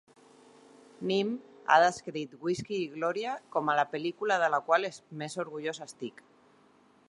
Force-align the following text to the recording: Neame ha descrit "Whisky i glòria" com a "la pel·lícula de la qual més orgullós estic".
Neame 1.09 1.51
ha 1.73 1.77
descrit 1.83 2.33
"Whisky 2.47 2.79
i 2.85 2.89
glòria" 2.95 3.35
com 3.57 3.69
a 3.69 3.77
"la 3.83 3.87
pel·lícula 3.95 4.41
de 4.45 4.51
la 4.55 4.61
qual 4.71 4.89
més 5.23 5.41
orgullós 5.45 5.85
estic". 5.87 6.29